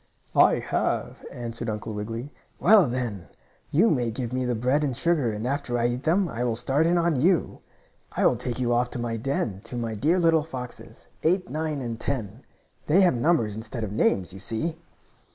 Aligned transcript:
"I 0.35 0.55
have," 0.55 1.23
answered 1.31 1.69
Uncle 1.69 1.93
Wiggily. 1.93 2.33
"Well, 2.59 2.87
then, 2.87 3.27
you 3.69 3.91
may 3.91 4.09
give 4.09 4.33
me 4.33 4.45
the 4.45 4.55
bread 4.55 4.83
and 4.83 4.97
sugar 4.97 5.31
and 5.31 5.45
after 5.45 5.77
I 5.77 5.89
eat 5.89 6.01
them 6.01 6.27
I 6.27 6.43
will 6.43 6.55
start 6.55 6.87
in 6.87 6.97
on 6.97 7.21
you. 7.21 7.61
I 8.11 8.25
will 8.25 8.35
take 8.35 8.59
you 8.59 8.73
off 8.73 8.89
to 8.89 8.97
my 8.99 9.15
den, 9.17 9.61
to 9.65 9.75
my 9.75 9.93
dear 9.93 10.17
little 10.19 10.41
foxes. 10.41 11.07
Eight, 11.21 11.51
Nine 11.51 11.81
and 11.81 11.99
Ten. 11.99 12.41
They 12.87 13.01
have 13.01 13.13
numbers 13.13 13.55
instead 13.55 13.83
of 13.83 13.91
names, 13.91 14.33
you 14.33 14.39
see." 14.39 14.75